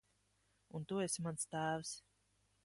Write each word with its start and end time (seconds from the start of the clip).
Un 0.79 0.87
tu 0.93 0.99
esi 1.03 1.27
mans 1.27 1.45
tēvs. 1.53 1.93